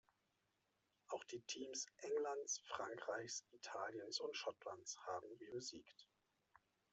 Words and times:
Auch 1.09 1.23
die 1.25 1.41
Teams 1.41 1.85
Englands, 1.97 2.63
Frankreichs, 2.65 3.45
Italiens 3.51 4.19
und 4.19 4.35
Schottlands 4.35 4.97
haben 5.05 5.27
wir 5.37 5.51
besiegt. 5.51 6.07